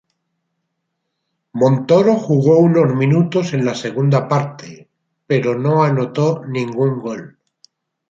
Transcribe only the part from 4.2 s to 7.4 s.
parte, pero no anotó ningún gol.